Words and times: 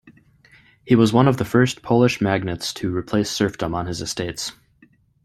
He 0.83 0.95
was 0.95 1.13
one 1.13 1.27
of 1.27 1.37
the 1.37 1.45
first 1.45 1.83
Polish 1.83 2.21
magnates 2.21 2.73
to 2.73 2.91
replace 2.91 3.29
serfdom 3.29 3.75
on 3.75 3.85
his 3.85 4.01
estates. 4.01 4.51